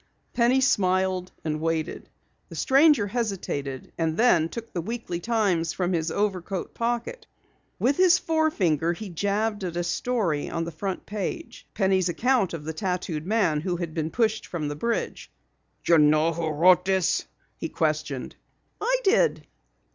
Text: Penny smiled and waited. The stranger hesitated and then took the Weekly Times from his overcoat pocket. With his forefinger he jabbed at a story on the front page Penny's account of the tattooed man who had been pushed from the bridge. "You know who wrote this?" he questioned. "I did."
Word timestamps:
Penny 0.33 0.61
smiled 0.61 1.31
and 1.45 1.61
waited. 1.61 2.09
The 2.49 2.55
stranger 2.55 3.05
hesitated 3.05 3.91
and 3.99 4.17
then 4.17 4.49
took 4.49 4.73
the 4.73 4.81
Weekly 4.81 5.19
Times 5.19 5.73
from 5.73 5.93
his 5.93 6.09
overcoat 6.09 6.73
pocket. 6.73 7.27
With 7.77 7.97
his 7.97 8.17
forefinger 8.17 8.93
he 8.93 9.09
jabbed 9.09 9.63
at 9.63 9.77
a 9.77 9.83
story 9.83 10.49
on 10.49 10.63
the 10.63 10.71
front 10.71 11.05
page 11.05 11.67
Penny's 11.75 12.09
account 12.09 12.55
of 12.55 12.65
the 12.65 12.73
tattooed 12.73 13.27
man 13.27 13.61
who 13.61 13.75
had 13.75 13.93
been 13.93 14.09
pushed 14.09 14.47
from 14.47 14.69
the 14.69 14.75
bridge. 14.75 15.31
"You 15.87 15.99
know 15.99 16.33
who 16.33 16.47
wrote 16.49 16.85
this?" 16.85 17.25
he 17.59 17.69
questioned. 17.69 18.35
"I 18.81 19.01
did." 19.03 19.45